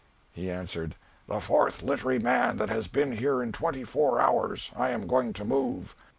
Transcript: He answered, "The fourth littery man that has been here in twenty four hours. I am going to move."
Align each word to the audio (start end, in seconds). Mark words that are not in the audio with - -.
He 0.31 0.49
answered, 0.49 0.95
"The 1.27 1.39
fourth 1.39 1.83
littery 1.83 2.17
man 2.17 2.57
that 2.57 2.69
has 2.71 2.87
been 2.87 3.17
here 3.17 3.43
in 3.43 3.51
twenty 3.51 3.83
four 3.83 4.19
hours. 4.19 4.71
I 4.75 4.89
am 4.89 5.05
going 5.05 5.31
to 5.33 5.45
move." 5.45 5.95